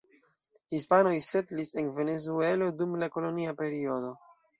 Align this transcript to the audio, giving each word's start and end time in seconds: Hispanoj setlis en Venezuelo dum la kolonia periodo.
Hispanoj 0.75 1.11
setlis 1.25 1.73
en 1.81 1.91
Venezuelo 1.97 2.71
dum 2.79 2.97
la 3.05 3.11
kolonia 3.17 3.55
periodo. 3.61 4.09